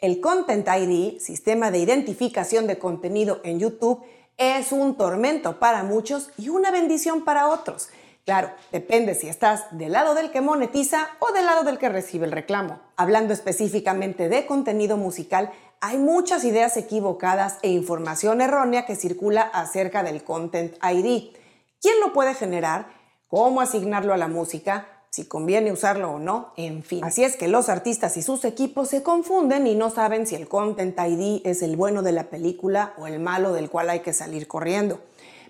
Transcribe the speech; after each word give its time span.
El 0.00 0.22
Content 0.22 0.66
ID, 0.66 1.18
sistema 1.18 1.70
de 1.70 1.76
identificación 1.76 2.66
de 2.66 2.78
contenido 2.78 3.40
en 3.44 3.58
YouTube, 3.58 4.02
es 4.38 4.72
un 4.72 4.96
tormento 4.96 5.58
para 5.58 5.82
muchos 5.82 6.30
y 6.38 6.48
una 6.48 6.70
bendición 6.70 7.22
para 7.22 7.48
otros. 7.48 7.90
Claro, 8.24 8.50
depende 8.72 9.14
si 9.14 9.28
estás 9.28 9.64
del 9.72 9.92
lado 9.92 10.14
del 10.14 10.30
que 10.30 10.40
monetiza 10.40 11.10
o 11.18 11.32
del 11.34 11.44
lado 11.44 11.64
del 11.64 11.76
que 11.76 11.90
recibe 11.90 12.24
el 12.24 12.32
reclamo. 12.32 12.80
Hablando 12.96 13.34
específicamente 13.34 14.30
de 14.30 14.46
contenido 14.46 14.96
musical, 14.96 15.52
hay 15.82 15.98
muchas 15.98 16.44
ideas 16.44 16.78
equivocadas 16.78 17.58
e 17.60 17.68
información 17.68 18.40
errónea 18.40 18.86
que 18.86 18.96
circula 18.96 19.42
acerca 19.42 20.02
del 20.02 20.24
Content 20.24 20.76
ID. 20.82 21.34
¿Quién 21.78 22.00
lo 22.00 22.14
puede 22.14 22.32
generar? 22.32 22.86
¿Cómo 23.28 23.60
asignarlo 23.60 24.14
a 24.14 24.18
la 24.18 24.28
música? 24.28 24.99
Si 25.10 25.26
conviene 25.26 25.72
usarlo 25.72 26.12
o 26.12 26.18
no, 26.20 26.52
en 26.56 26.84
fin. 26.84 27.04
Así 27.04 27.24
es 27.24 27.36
que 27.36 27.48
los 27.48 27.68
artistas 27.68 28.16
y 28.16 28.22
sus 28.22 28.44
equipos 28.44 28.88
se 28.88 29.02
confunden 29.02 29.66
y 29.66 29.74
no 29.74 29.90
saben 29.90 30.24
si 30.24 30.36
el 30.36 30.46
Content 30.46 30.96
ID 30.98 31.40
es 31.44 31.62
el 31.62 31.76
bueno 31.76 32.02
de 32.02 32.12
la 32.12 32.30
película 32.30 32.94
o 32.96 33.08
el 33.08 33.18
malo 33.18 33.52
del 33.52 33.68
cual 33.68 33.90
hay 33.90 34.00
que 34.00 34.12
salir 34.12 34.46
corriendo. 34.46 35.00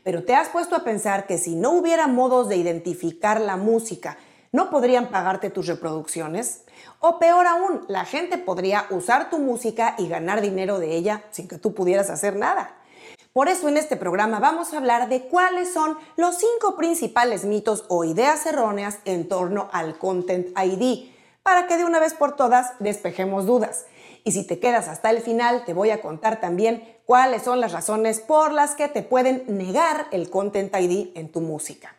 Pero 0.02 0.24
te 0.24 0.34
has 0.34 0.48
puesto 0.48 0.76
a 0.76 0.82
pensar 0.82 1.26
que 1.26 1.36
si 1.36 1.56
no 1.56 1.72
hubiera 1.72 2.06
modos 2.06 2.48
de 2.48 2.56
identificar 2.56 3.38
la 3.38 3.58
música, 3.58 4.16
¿no 4.50 4.70
podrían 4.70 5.10
pagarte 5.10 5.50
tus 5.50 5.66
reproducciones? 5.66 6.62
O 7.00 7.18
peor 7.18 7.46
aún, 7.46 7.84
la 7.88 8.06
gente 8.06 8.38
podría 8.38 8.86
usar 8.88 9.28
tu 9.28 9.38
música 9.38 9.94
y 9.98 10.08
ganar 10.08 10.40
dinero 10.40 10.78
de 10.78 10.96
ella 10.96 11.24
sin 11.32 11.48
que 11.48 11.58
tú 11.58 11.74
pudieras 11.74 12.08
hacer 12.08 12.34
nada. 12.34 12.79
Por 13.32 13.48
eso 13.48 13.68
en 13.68 13.76
este 13.76 13.96
programa 13.96 14.40
vamos 14.40 14.72
a 14.72 14.78
hablar 14.78 15.08
de 15.08 15.28
cuáles 15.28 15.72
son 15.72 15.96
los 16.16 16.36
cinco 16.36 16.76
principales 16.76 17.44
mitos 17.44 17.84
o 17.86 18.02
ideas 18.02 18.44
erróneas 18.44 18.98
en 19.04 19.28
torno 19.28 19.68
al 19.72 19.98
Content 19.98 20.48
ID, 20.58 21.10
para 21.44 21.68
que 21.68 21.76
de 21.76 21.84
una 21.84 22.00
vez 22.00 22.12
por 22.14 22.34
todas 22.34 22.72
despejemos 22.80 23.46
dudas. 23.46 23.86
Y 24.24 24.32
si 24.32 24.44
te 24.44 24.58
quedas 24.58 24.88
hasta 24.88 25.10
el 25.10 25.20
final, 25.20 25.64
te 25.64 25.74
voy 25.74 25.90
a 25.90 26.02
contar 26.02 26.40
también 26.40 26.96
cuáles 27.06 27.42
son 27.42 27.60
las 27.60 27.70
razones 27.70 28.18
por 28.18 28.52
las 28.52 28.74
que 28.74 28.88
te 28.88 29.02
pueden 29.02 29.44
negar 29.46 30.08
el 30.10 30.28
Content 30.28 30.74
ID 30.74 31.10
en 31.14 31.30
tu 31.30 31.40
música. 31.40 31.94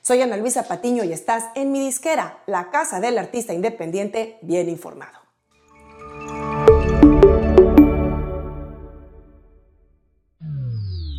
Soy 0.00 0.22
Ana 0.22 0.38
Luisa 0.38 0.62
Patiño 0.62 1.04
y 1.04 1.12
estás 1.12 1.44
en 1.54 1.70
mi 1.70 1.80
disquera, 1.84 2.38
la 2.46 2.70
casa 2.70 2.98
del 3.00 3.18
artista 3.18 3.52
independiente 3.52 4.38
bien 4.40 4.70
informado. 4.70 5.25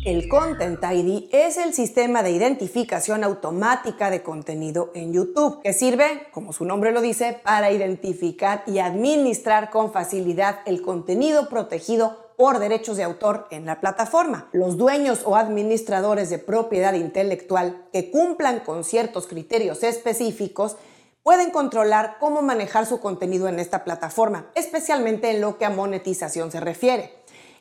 El 0.08 0.26
Content 0.26 0.82
ID 0.82 1.28
es 1.32 1.58
el 1.58 1.74
sistema 1.74 2.22
de 2.22 2.30
identificación 2.30 3.24
automática 3.24 4.08
de 4.08 4.22
contenido 4.22 4.90
en 4.94 5.12
YouTube, 5.12 5.60
que 5.60 5.74
sirve, 5.74 6.28
como 6.32 6.54
su 6.54 6.64
nombre 6.64 6.92
lo 6.92 7.02
dice, 7.02 7.38
para 7.44 7.70
identificar 7.72 8.62
y 8.66 8.78
administrar 8.78 9.68
con 9.68 9.92
facilidad 9.92 10.60
el 10.64 10.80
contenido 10.80 11.50
protegido 11.50 12.32
por 12.38 12.58
derechos 12.58 12.96
de 12.96 13.02
autor 13.02 13.48
en 13.50 13.66
la 13.66 13.82
plataforma. 13.82 14.48
Los 14.52 14.78
dueños 14.78 15.24
o 15.26 15.36
administradores 15.36 16.30
de 16.30 16.38
propiedad 16.38 16.94
intelectual 16.94 17.84
que 17.92 18.10
cumplan 18.10 18.60
con 18.60 18.84
ciertos 18.84 19.26
criterios 19.26 19.82
específicos 19.82 20.78
pueden 21.22 21.50
controlar 21.50 22.16
cómo 22.18 22.40
manejar 22.40 22.86
su 22.86 22.98
contenido 23.00 23.46
en 23.46 23.58
esta 23.58 23.84
plataforma, 23.84 24.46
especialmente 24.54 25.28
en 25.30 25.42
lo 25.42 25.58
que 25.58 25.66
a 25.66 25.70
monetización 25.70 26.50
se 26.50 26.60
refiere. 26.60 27.17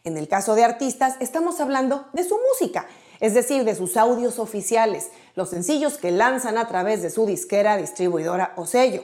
En 0.07 0.15
el 0.15 0.29
caso 0.29 0.55
de 0.55 0.63
artistas, 0.63 1.15
estamos 1.19 1.59
hablando 1.59 2.05
de 2.13 2.23
su 2.23 2.39
música, 2.49 2.87
es 3.19 3.33
decir, 3.33 3.65
de 3.65 3.75
sus 3.75 3.97
audios 3.97 4.39
oficiales, 4.39 5.09
los 5.35 5.49
sencillos 5.49 5.97
que 5.97 6.11
lanzan 6.11 6.57
a 6.57 6.69
través 6.69 7.01
de 7.01 7.09
su 7.09 7.25
disquera, 7.25 7.75
distribuidora 7.75 8.53
o 8.55 8.65
sello. 8.65 9.03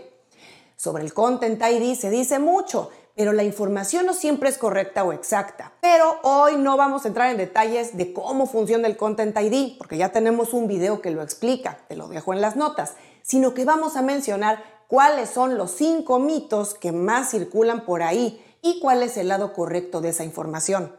Sobre 0.77 1.03
el 1.03 1.13
Content 1.13 1.61
ID 1.61 1.95
se 1.95 2.09
dice 2.09 2.39
mucho, 2.39 2.89
pero 3.17 3.33
la 3.33 3.43
información 3.43 4.05
no 4.05 4.13
siempre 4.13 4.47
es 4.47 4.57
correcta 4.57 5.03
o 5.03 5.11
exacta. 5.11 5.73
Pero 5.81 6.19
hoy 6.23 6.55
no 6.55 6.77
vamos 6.77 7.03
a 7.03 7.09
entrar 7.09 7.31
en 7.31 7.37
detalles 7.37 7.97
de 7.97 8.13
cómo 8.13 8.45
funciona 8.45 8.87
el 8.87 8.95
Content 8.95 9.37
ID, 9.37 9.77
porque 9.77 9.97
ya 9.97 10.13
tenemos 10.13 10.53
un 10.53 10.69
video 10.69 11.01
que 11.01 11.11
lo 11.11 11.21
explica, 11.21 11.80
te 11.89 11.97
lo 11.97 12.08
dejo 12.08 12.31
en 12.31 12.39
las 12.39 12.55
notas, 12.55 12.93
sino 13.23 13.53
que 13.53 13.65
vamos 13.65 13.97
a 13.97 14.02
mencionar 14.02 14.63
cuáles 14.87 15.30
son 15.30 15.58
los 15.58 15.71
cinco 15.71 16.19
mitos 16.19 16.75
que 16.75 16.93
más 16.93 17.31
circulan 17.31 17.83
por 17.83 18.03
ahí 18.03 18.42
y 18.63 18.79
cuál 18.79 19.03
es 19.03 19.17
el 19.17 19.27
lado 19.27 19.53
correcto 19.53 20.01
de 20.01 20.09
esa 20.09 20.23
información. 20.23 20.95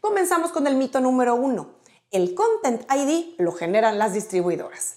Comenzamos 0.00 0.50
con 0.50 0.66
el 0.66 0.74
mito 0.74 1.00
número 1.00 1.36
uno. 1.36 1.68
El 2.10 2.34
Content 2.34 2.82
ID 2.90 3.34
lo 3.38 3.52
generan 3.52 3.98
las 3.98 4.14
distribuidoras. 4.14 4.96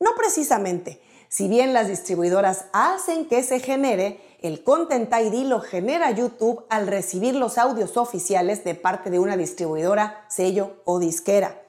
No 0.00 0.10
precisamente. 0.16 1.00
Si 1.28 1.46
bien 1.46 1.72
las 1.74 1.88
distribuidoras 1.88 2.66
hacen 2.72 3.28
que 3.28 3.42
se 3.42 3.60
genere, 3.60 4.20
el 4.40 4.64
Content 4.64 5.12
ID 5.12 5.44
lo 5.44 5.60
genera 5.60 6.10
YouTube 6.10 6.64
al 6.70 6.86
recibir 6.86 7.34
los 7.34 7.56
audios 7.56 7.96
oficiales 7.96 8.64
de 8.64 8.74
parte 8.74 9.10
de 9.10 9.18
una 9.18 9.36
distribuidora, 9.36 10.24
sello 10.28 10.76
o 10.84 10.98
disquera. 10.98 11.62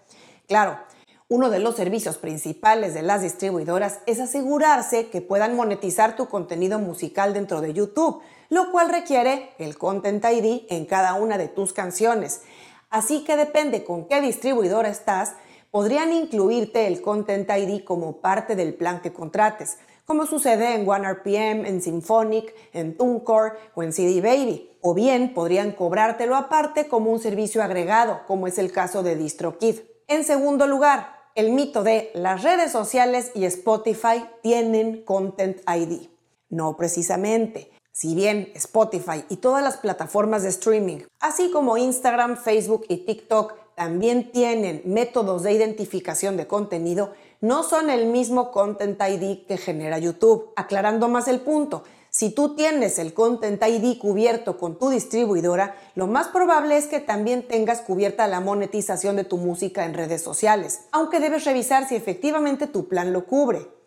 Claro, 0.48 0.80
uno 1.28 1.52
de 1.52 1.60
los 1.60 1.76
servicios 1.76 2.18
principales 2.18 2.96
de 2.96 3.04
las 3.04 3.22
distribuidoras 3.22 4.00
es 4.08 4.20
asegurarse 4.20 5.10
que 5.10 5.22
puedan 5.22 5.56
monetizar 5.56 6.16
tu 6.16 6.28
contenido 6.28 6.80
musical 6.80 7.36
dentro 7.36 7.62
de 7.62 7.74
YouTube, 7.74 8.22
lo 8.50 8.72
cual 8.72 8.90
requiere 8.90 9.52
el 9.60 9.78
Content 9.78 10.26
ID 10.26 10.64
en 10.70 10.86
cada 10.86 11.14
una 11.14 11.38
de 11.38 11.48
tus 11.48 11.72
canciones. 11.72 12.42
Así 12.90 13.24
que 13.24 13.38
depende 13.38 13.84
con 13.84 14.08
qué 14.08 14.20
distribuidora 14.22 14.90
estás, 14.90 15.36
podrían 15.72 16.12
incluirte 16.12 16.88
el 16.88 17.02
Content 17.02 17.50
ID 17.50 17.84
como 17.84 18.18
parte 18.18 18.56
del 18.56 18.74
plan 18.74 19.02
que 19.02 19.14
contrates, 19.14 19.78
como 20.06 20.26
sucede 20.26 20.74
en 20.74 20.90
OneRPM, 20.90 21.68
en 21.68 21.82
Symphonic, 21.82 22.56
en 22.74 22.98
TuneCore 22.98 23.54
o 23.76 23.84
en 23.84 23.94
CD 23.94 24.22
Baby. 24.22 24.78
O 24.82 24.96
bien 24.96 25.36
podrían 25.36 25.74
cobrártelo 25.74 26.36
aparte 26.36 26.88
como 26.88 27.12
un 27.12 27.20
servicio 27.20 27.62
agregado, 27.62 28.22
como 28.26 28.48
es 28.48 28.58
el 28.58 28.72
caso 28.72 29.04
de 29.04 29.16
DistroKid. 29.16 29.76
En 30.08 30.24
segundo 30.24 30.66
lugar, 30.66 31.20
el 31.36 31.52
mito 31.52 31.84
de 31.84 32.10
las 32.16 32.42
redes 32.42 32.72
sociales 32.72 33.32
y 33.36 33.46
Spotify 33.46 34.26
tienen 34.42 35.04
Content 35.04 35.60
ID. 35.70 36.10
No 36.50 36.76
precisamente. 36.76 37.72
Si 38.02 38.16
bien 38.16 38.50
Spotify 38.56 39.26
y 39.28 39.36
todas 39.36 39.62
las 39.62 39.76
plataformas 39.76 40.44
de 40.44 40.50
streaming, 40.50 41.00
así 41.20 41.52
como 41.52 41.76
Instagram, 41.76 42.38
Facebook 42.38 42.86
y 42.88 43.06
TikTok, 43.06 43.56
también 43.76 44.32
tienen 44.32 44.82
métodos 44.86 45.44
de 45.44 45.52
identificación 45.52 46.38
de 46.38 46.48
contenido, 46.48 47.12
no 47.42 47.62
son 47.62 47.90
el 47.90 48.06
mismo 48.06 48.52
Content 48.52 48.98
ID 49.02 49.46
que 49.46 49.58
genera 49.58 50.00
YouTube. 50.00 50.54
Aclarando 50.56 51.10
más 51.10 51.28
el 51.28 51.42
punto, 51.42 51.84
si 52.10 52.30
tú 52.30 52.56
tienes 52.56 53.00
el 53.00 53.14
Content 53.14 53.62
ID 53.62 53.98
cubierto 54.00 54.58
con 54.58 54.80
tu 54.80 54.90
distribuidora, 54.90 55.76
lo 55.96 56.08
más 56.08 56.30
probable 56.30 56.78
es 56.78 56.88
que 56.88 57.02
también 57.02 57.50
tengas 57.50 57.82
cubierta 57.82 58.28
la 58.28 58.40
monetización 58.40 59.18
de 59.18 59.26
tu 59.26 59.36
música 59.36 59.84
en 59.84 59.94
redes 59.94 60.22
sociales, 60.22 60.86
aunque 60.94 61.20
debes 61.20 61.44
revisar 61.44 61.86
si 61.86 61.98
efectivamente 61.98 62.66
tu 62.66 62.88
plan 62.88 63.12
lo 63.12 63.26
cubre. 63.26 63.79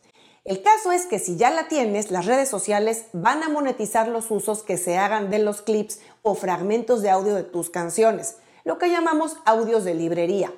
El 0.45 0.61
caso 0.61 0.91
es 0.91 1.07
que 1.07 1.21
si 1.21 1.37
ya 1.37 1.51
la 1.51 1.69
tienes, 1.69 2.11
las 2.11 2.27
redes 2.27 2.49
sociales 2.49 3.07
van 3.13 3.45
a 3.45 3.49
monetizar 3.49 4.09
los 4.09 4.29
usos 4.33 4.65
que 4.65 4.77
se 4.77 4.99
hagan 4.99 5.31
de 5.31 5.39
los 5.39 5.63
clips 5.63 6.01
o 6.23 6.35
fragmentos 6.35 7.01
de 7.01 7.11
audio 7.11 7.37
de 7.37 7.45
tus 7.45 7.71
canciones, 7.71 8.39
lo 8.65 8.77
que 8.77 8.91
llamamos 8.91 9.37
audios 9.45 9.85
de 9.85 9.95
librería. 9.95 10.53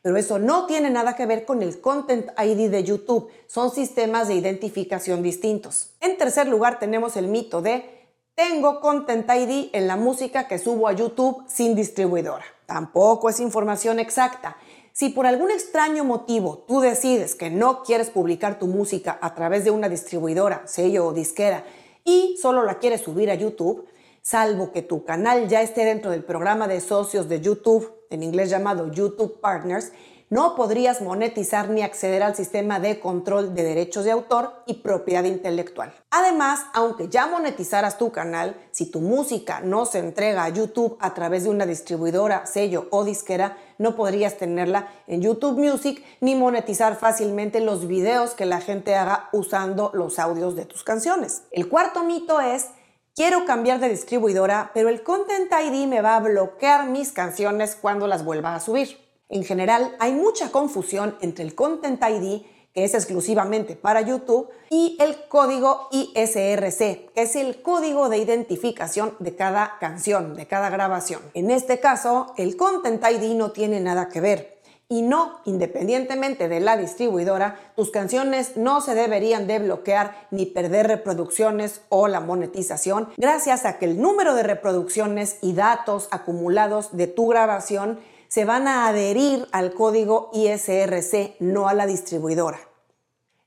Pero 0.00 0.16
eso 0.16 0.38
no 0.38 0.64
tiene 0.64 0.88
nada 0.88 1.16
que 1.16 1.26
ver 1.26 1.44
con 1.44 1.62
el 1.62 1.82
Content 1.82 2.30
ID 2.38 2.70
de 2.70 2.84
YouTube, 2.84 3.28
son 3.46 3.70
sistemas 3.70 4.28
de 4.28 4.36
identificación 4.36 5.22
distintos. 5.22 5.90
En 6.00 6.16
tercer 6.16 6.48
lugar 6.48 6.78
tenemos 6.78 7.16
el 7.16 7.28
mito 7.28 7.60
de 7.60 7.96
tengo 8.34 8.80
Content 8.80 9.28
ID 9.30 9.70
en 9.72 9.86
la 9.86 9.96
música 9.96 10.48
que 10.48 10.58
subo 10.58 10.88
a 10.88 10.92
YouTube 10.92 11.44
sin 11.46 11.74
distribuidora. 11.74 12.44
Tampoco 12.66 13.28
es 13.28 13.40
información 13.40 13.98
exacta. 13.98 14.56
Si 14.96 15.10
por 15.10 15.26
algún 15.26 15.50
extraño 15.50 16.04
motivo 16.04 16.64
tú 16.66 16.80
decides 16.80 17.34
que 17.34 17.50
no 17.50 17.82
quieres 17.82 18.08
publicar 18.08 18.58
tu 18.58 18.66
música 18.66 19.18
a 19.20 19.34
través 19.34 19.62
de 19.62 19.70
una 19.70 19.90
distribuidora, 19.90 20.62
sello 20.66 21.08
o 21.08 21.12
disquera 21.12 21.64
y 22.02 22.38
solo 22.40 22.64
la 22.64 22.78
quieres 22.78 23.02
subir 23.02 23.30
a 23.30 23.34
YouTube, 23.34 23.86
salvo 24.22 24.72
que 24.72 24.80
tu 24.80 25.04
canal 25.04 25.48
ya 25.48 25.60
esté 25.60 25.84
dentro 25.84 26.10
del 26.10 26.24
programa 26.24 26.66
de 26.66 26.80
socios 26.80 27.28
de 27.28 27.42
YouTube 27.42 27.92
en 28.08 28.22
inglés 28.22 28.48
llamado 28.48 28.90
YouTube 28.90 29.38
Partners, 29.38 29.92
no 30.28 30.56
podrías 30.56 31.00
monetizar 31.00 31.70
ni 31.70 31.82
acceder 31.82 32.22
al 32.22 32.34
sistema 32.34 32.80
de 32.80 32.98
control 32.98 33.54
de 33.54 33.62
derechos 33.62 34.04
de 34.04 34.10
autor 34.10 34.62
y 34.66 34.74
propiedad 34.74 35.24
intelectual. 35.24 35.94
Además, 36.10 36.66
aunque 36.74 37.08
ya 37.08 37.26
monetizaras 37.26 37.96
tu 37.96 38.10
canal, 38.10 38.56
si 38.72 38.90
tu 38.90 39.00
música 39.00 39.60
no 39.60 39.86
se 39.86 40.00
entrega 40.00 40.44
a 40.44 40.48
YouTube 40.48 40.96
a 41.00 41.14
través 41.14 41.44
de 41.44 41.50
una 41.50 41.66
distribuidora, 41.66 42.46
sello 42.46 42.88
o 42.90 43.04
disquera, 43.04 43.56
no 43.78 43.94
podrías 43.94 44.36
tenerla 44.36 44.88
en 45.06 45.22
YouTube 45.22 45.58
Music 45.58 46.02
ni 46.20 46.34
monetizar 46.34 46.96
fácilmente 46.96 47.60
los 47.60 47.86
videos 47.86 48.30
que 48.30 48.46
la 48.46 48.60
gente 48.60 48.94
haga 48.94 49.28
usando 49.32 49.90
los 49.94 50.18
audios 50.18 50.56
de 50.56 50.64
tus 50.64 50.82
canciones. 50.82 51.42
El 51.50 51.68
cuarto 51.68 52.02
mito 52.02 52.40
es 52.40 52.66
Quiero 53.14 53.46
cambiar 53.46 53.80
de 53.80 53.88
distribuidora, 53.88 54.72
pero 54.74 54.90
el 54.90 55.02
Content 55.02 55.50
ID 55.50 55.86
me 55.86 56.02
va 56.02 56.16
a 56.16 56.20
bloquear 56.20 56.86
mis 56.90 57.12
canciones 57.12 57.74
cuando 57.74 58.06
las 58.06 58.26
vuelva 58.26 58.54
a 58.54 58.60
subir. 58.60 59.05
En 59.28 59.44
general, 59.44 59.96
hay 59.98 60.12
mucha 60.12 60.50
confusión 60.50 61.16
entre 61.20 61.44
el 61.44 61.54
Content 61.54 62.00
ID, 62.02 62.42
que 62.72 62.84
es 62.84 62.94
exclusivamente 62.94 63.74
para 63.74 64.02
YouTube, 64.02 64.48
y 64.70 64.96
el 65.00 65.26
código 65.28 65.88
ISRC, 65.90 67.12
que 67.12 67.22
es 67.22 67.34
el 67.34 67.62
código 67.62 68.08
de 68.08 68.18
identificación 68.18 69.14
de 69.18 69.34
cada 69.34 69.78
canción, 69.80 70.34
de 70.36 70.46
cada 70.46 70.70
grabación. 70.70 71.22
En 71.34 71.50
este 71.50 71.80
caso, 71.80 72.34
el 72.36 72.56
Content 72.56 73.02
ID 73.02 73.34
no 73.34 73.50
tiene 73.50 73.80
nada 73.80 74.08
que 74.08 74.20
ver. 74.20 74.56
Y 74.88 75.02
no, 75.02 75.40
independientemente 75.44 76.48
de 76.48 76.60
la 76.60 76.76
distribuidora, 76.76 77.58
tus 77.74 77.90
canciones 77.90 78.56
no 78.56 78.80
se 78.80 78.94
deberían 78.94 79.48
de 79.48 79.58
bloquear 79.58 80.28
ni 80.30 80.46
perder 80.46 80.86
reproducciones 80.86 81.80
o 81.88 82.06
la 82.06 82.20
monetización 82.20 83.08
gracias 83.16 83.64
a 83.64 83.78
que 83.78 83.86
el 83.86 84.00
número 84.00 84.36
de 84.36 84.44
reproducciones 84.44 85.38
y 85.42 85.54
datos 85.54 86.06
acumulados 86.12 86.96
de 86.96 87.08
tu 87.08 87.26
grabación 87.26 87.98
se 88.36 88.44
van 88.44 88.68
a 88.68 88.86
adherir 88.86 89.48
al 89.50 89.72
código 89.72 90.28
ISRC, 90.34 91.36
no 91.40 91.68
a 91.68 91.72
la 91.72 91.86
distribuidora. 91.86 92.58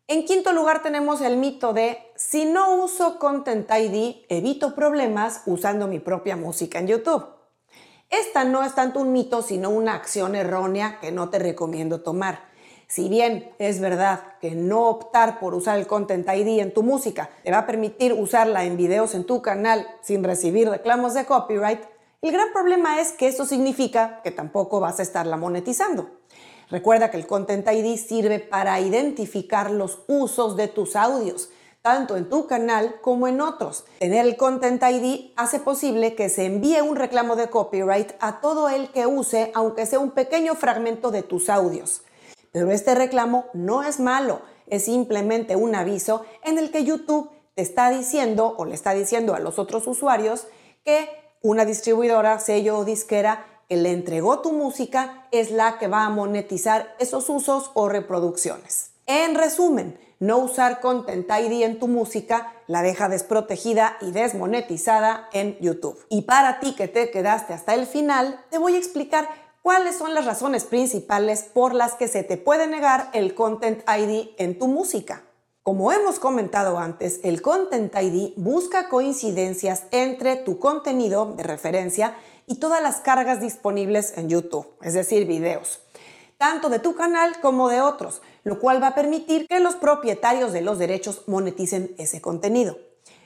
En 0.08 0.26
quinto 0.26 0.52
lugar 0.52 0.82
tenemos 0.82 1.22
el 1.22 1.38
mito 1.38 1.74
de 1.74 2.00
si 2.16 2.46
no 2.46 2.74
uso 2.74 3.20
Content 3.20 3.70
ID, 3.70 4.26
evito 4.30 4.74
problemas 4.74 5.44
usando 5.46 5.88
mi 5.88 6.00
propia 6.00 6.36
música 6.36 6.80
en 6.80 6.88
YouTube. 6.88 7.24
Esta 8.10 8.46
no 8.46 8.64
es 8.64 8.74
tanto 8.74 9.02
un 9.02 9.14
mito, 9.14 9.44
sino 9.44 9.70
una 9.70 9.94
acción 9.94 10.34
errónea 10.34 10.98
que 11.00 11.12
no 11.12 11.30
te 11.30 11.38
recomiendo 11.38 12.02
tomar. 12.02 12.50
Si 12.88 13.10
bien 13.10 13.54
es 13.60 13.80
verdad 13.80 14.40
que 14.42 14.56
no 14.56 14.88
optar 14.88 15.40
por 15.40 15.54
usar 15.54 15.78
el 15.78 15.86
Content 15.86 16.28
ID 16.28 16.62
en 16.62 16.74
tu 16.74 16.82
música 16.82 17.30
te 17.44 17.52
va 17.52 17.60
a 17.60 17.68
permitir 17.68 18.14
usarla 18.14 18.66
en 18.66 18.76
videos 18.76 19.14
en 19.14 19.26
tu 19.26 19.44
canal 19.44 19.86
sin 20.02 20.24
recibir 20.24 20.68
reclamos 20.68 21.14
de 21.14 21.28
copyright, 21.28 21.82
el 22.22 22.32
gran 22.32 22.52
problema 22.52 23.00
es 23.00 23.14
que 23.14 23.28
eso 23.28 23.46
significa 23.46 24.22
que 24.24 24.32
tampoco 24.32 24.80
vas 24.80 25.00
a 25.00 25.04
estarla 25.04 25.38
monetizando. 25.38 26.10
Recuerda 26.70 27.10
que 27.10 27.18
el 27.18 27.26
Content 27.26 27.68
ID 27.68 27.98
sirve 27.98 28.40
para 28.40 28.80
identificar 28.80 29.72
los 29.72 30.00
usos 30.08 30.56
de 30.56 30.68
tus 30.68 30.96
audios, 30.96 31.50
tanto 31.82 32.18
en 32.18 32.30
tu 32.30 32.46
canal 32.46 33.00
como 33.02 33.28
en 33.28 33.40
otros. 33.40 33.86
Tener 34.00 34.26
el 34.26 34.36
Content 34.36 34.84
ID 34.84 35.32
hace 35.38 35.60
posible 35.60 36.14
que 36.14 36.30
se 36.30 36.46
envíe 36.46 36.82
un 36.82 36.98
reclamo 36.98 37.36
de 37.38 37.50
copyright 37.50 38.12
a 38.20 38.42
todo 38.42 38.70
el 38.70 38.92
que 38.92 39.08
use, 39.08 39.52
aunque 39.56 39.86
sea 39.86 40.00
un 40.00 40.12
pequeño 40.12 40.56
fragmento 40.56 41.12
de 41.12 41.24
tus 41.24 41.50
audios. 41.50 42.04
Pero 42.52 42.70
este 42.72 42.96
reclamo 42.96 43.46
no 43.54 43.82
es 43.82 44.00
malo, 44.00 44.42
es 44.68 44.86
simplemente 44.86 45.56
un 45.56 45.74
aviso 45.74 46.26
en 46.44 46.58
el 46.58 46.70
que 46.70 46.84
YouTube 46.84 47.32
te 47.56 47.62
está 47.62 47.90
diciendo 47.90 48.56
o 48.58 48.66
le 48.66 48.76
está 48.76 48.94
diciendo 48.94 49.34
a 49.34 49.40
los 49.40 49.58
otros 49.58 49.88
usuarios 49.88 50.48
que 50.84 51.10
una 51.42 51.66
distribuidora, 51.66 52.40
sello 52.40 52.80
o 52.80 52.86
disquera 52.86 53.46
que 53.68 53.78
le 53.78 53.92
entregó 53.92 54.40
tu 54.40 54.52
música 54.52 55.28
es 55.32 55.52
la 55.52 55.78
que 55.78 55.88
va 55.88 56.06
a 56.06 56.10
monetizar 56.10 56.96
esos 57.00 57.30
usos 57.30 57.72
o 57.76 57.88
reproducciones. 57.88 58.92
En 59.06 59.36
resumen, 59.36 59.98
no 60.20 60.40
usar 60.40 60.82
Content 60.82 61.30
ID 61.30 61.64
en 61.64 61.80
tu 61.80 61.88
música 61.88 62.54
la 62.68 62.82
deja 62.82 63.08
desprotegida 63.08 63.98
y 64.02 64.12
desmonetizada 64.12 65.30
en 65.32 65.58
YouTube. 65.60 65.98
Y 66.10 66.24
para 66.24 66.60
ti 66.60 66.76
que 66.76 66.88
te 66.88 67.10
quedaste 67.10 67.54
hasta 67.54 67.74
el 67.74 67.88
final, 67.88 68.44
te 68.50 68.58
voy 68.58 68.76
a 68.76 68.78
explicar 68.78 69.30
cuáles 69.62 69.98
son 69.98 70.14
las 70.14 70.26
razones 70.26 70.66
principales 70.66 71.44
por 71.44 71.74
las 71.74 71.94
que 71.94 72.08
se 72.08 72.24
te 72.24 72.38
puede 72.38 72.68
negar 72.68 73.10
el 73.14 73.34
Content 73.34 73.82
ID 73.88 74.32
en 74.38 74.60
tu 74.60 74.68
música. 74.68 75.24
Como 75.70 75.92
hemos 75.92 76.18
comentado 76.18 76.80
antes, 76.80 77.20
el 77.22 77.44
Content 77.44 77.94
ID 77.94 78.34
busca 78.38 78.90
coincidencias 78.90 79.84
entre 79.92 80.36
tu 80.36 80.58
contenido 80.58 81.36
de 81.38 81.44
referencia 81.44 82.16
y 82.48 82.56
todas 82.56 82.82
las 82.82 83.02
cargas 83.02 83.40
disponibles 83.40 84.18
en 84.18 84.30
YouTube, 84.30 84.66
es 84.82 84.96
decir, 84.96 85.28
videos, 85.28 85.80
tanto 86.40 86.70
de 86.70 86.80
tu 86.80 86.96
canal 86.96 87.40
como 87.40 87.70
de 87.70 87.82
otros, 87.82 88.24
lo 88.44 88.60
cual 88.60 88.82
va 88.82 88.88
a 88.88 88.96
permitir 88.96 89.48
que 89.48 89.60
los 89.60 89.76
propietarios 89.76 90.54
de 90.54 90.62
los 90.62 90.80
derechos 90.80 91.22
moneticen 91.28 91.94
ese 92.00 92.20
contenido. 92.20 92.76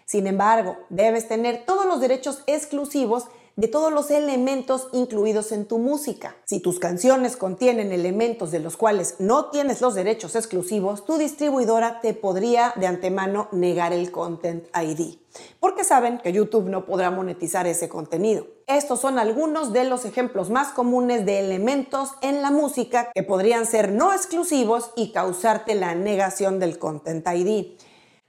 Sin 0.04 0.28
embargo, 0.28 0.76
debes 0.90 1.30
tener 1.30 1.64
todos 1.66 1.86
los 1.86 2.02
derechos 2.02 2.44
exclusivos 2.46 3.28
de 3.56 3.68
todos 3.68 3.94
los 3.94 4.10
elementos 4.10 4.88
incluidos 4.94 5.52
en 5.52 5.66
tu 5.66 5.78
música. 5.78 6.36
Si 6.46 6.60
tus 6.60 6.80
canciones 6.80 7.38
contienen 7.38 7.92
elementos 7.92 8.52
de 8.52 8.60
los 8.60 8.78
cuales 8.78 9.16
no 9.20 9.50
tienes 9.52 9.82
los 9.82 9.94
derechos 9.94 10.36
exclusivos, 10.36 11.06
tu 11.06 11.18
distribuidora 11.18 12.02
te 12.02 12.14
podría 12.14 12.74
de 12.76 12.88
antemano 12.88 13.48
negar 13.52 13.94
el 13.94 14.12
Content 14.12 14.66
ID, 14.76 15.18
porque 15.60 15.84
saben 15.84 16.18
que 16.18 16.34
YouTube 16.34 16.70
no 16.70 16.86
podrá 16.86 17.12
monetizar 17.12 17.68
ese 17.68 17.90
contenido. 17.90 18.48
Estos 18.66 19.00
son 19.02 19.20
algunos 19.20 19.74
de 19.74 19.84
los 19.84 20.06
ejemplos 20.06 20.50
más 20.50 20.70
comunes 20.70 21.26
de 21.26 21.40
elementos 21.40 22.12
en 22.22 22.42
la 22.42 22.50
música 22.50 23.12
que 23.14 23.24
podrían 23.24 23.66
ser 23.66 23.92
no 23.92 24.14
exclusivos 24.14 24.92
y 24.96 25.12
causarte 25.12 25.76
la 25.76 25.96
negación 25.96 26.60
del 26.60 26.80
Content 26.80 27.28
ID. 27.28 27.78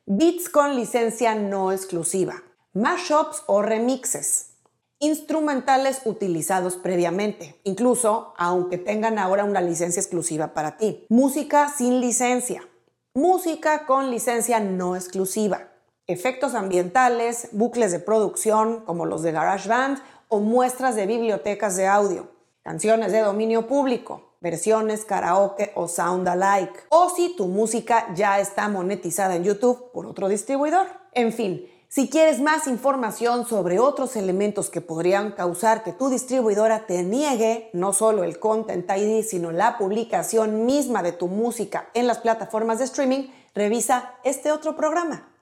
Beats 0.06 0.50
con 0.50 0.76
licencia 0.76 1.34
no 1.34 1.72
exclusiva, 1.72 2.42
mashups 2.74 3.42
o 3.46 3.62
remixes, 3.62 4.53
instrumentales 5.04 6.00
utilizados 6.04 6.76
previamente, 6.76 7.60
incluso 7.64 8.32
aunque 8.38 8.78
tengan 8.78 9.18
ahora 9.18 9.44
una 9.44 9.60
licencia 9.60 10.00
exclusiva 10.00 10.54
para 10.54 10.76
ti. 10.76 11.06
Música 11.08 11.68
sin 11.68 12.00
licencia. 12.00 12.66
Música 13.12 13.86
con 13.86 14.10
licencia 14.10 14.60
no 14.60 14.96
exclusiva. 14.96 15.68
Efectos 16.06 16.54
ambientales, 16.54 17.48
bucles 17.52 17.92
de 17.92 17.98
producción 17.98 18.80
como 18.80 19.06
los 19.06 19.22
de 19.22 19.32
GarageBand 19.32 19.98
o 20.28 20.40
muestras 20.40 20.96
de 20.96 21.06
bibliotecas 21.06 21.76
de 21.76 21.86
audio. 21.86 22.28
Canciones 22.62 23.12
de 23.12 23.20
dominio 23.20 23.66
público, 23.66 24.36
versiones 24.40 25.04
karaoke 25.04 25.70
o 25.74 25.86
sound 25.86 26.26
alike. 26.26 26.80
O 26.88 27.10
si 27.10 27.36
tu 27.36 27.46
música 27.46 28.06
ya 28.14 28.40
está 28.40 28.68
monetizada 28.68 29.36
en 29.36 29.44
YouTube 29.44 29.92
por 29.92 30.06
otro 30.06 30.28
distribuidor. 30.28 30.86
En 31.12 31.32
fin, 31.32 31.66
si 31.94 32.08
quieres 32.08 32.40
más 32.40 32.66
información 32.66 33.46
sobre 33.46 33.78
otros 33.78 34.16
elementos 34.16 34.68
que 34.68 34.80
podrían 34.80 35.30
causar 35.30 35.84
que 35.84 35.92
tu 35.92 36.08
distribuidora 36.08 36.86
te 36.86 37.04
niegue 37.04 37.70
no 37.72 37.92
solo 37.92 38.24
el 38.24 38.40
Content 38.40 38.90
ID, 38.90 39.22
sino 39.22 39.52
la 39.52 39.78
publicación 39.78 40.66
misma 40.66 41.04
de 41.04 41.12
tu 41.12 41.28
música 41.28 41.88
en 41.94 42.08
las 42.08 42.18
plataformas 42.18 42.80
de 42.80 42.86
streaming, 42.86 43.28
revisa 43.54 44.14
este 44.24 44.50
otro 44.50 44.74
programa. 44.74 45.33